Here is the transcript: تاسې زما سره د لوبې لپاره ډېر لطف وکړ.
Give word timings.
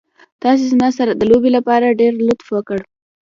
تاسې 0.43 0.63
زما 0.73 0.89
سره 0.97 1.11
د 1.15 1.21
لوبې 1.31 1.49
لپاره 1.57 1.97
ډېر 1.99 2.13
لطف 2.27 2.47
وکړ. 2.51 2.79